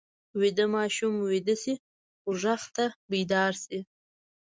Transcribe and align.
ویده 0.39 0.65
ماشومان 0.75 1.23
ویده 1.31 1.55
شي 1.63 1.73
خو 2.21 2.29
غږ 2.41 2.61
ته 2.75 2.85
بیدار 3.11 3.53
شي 3.63 3.79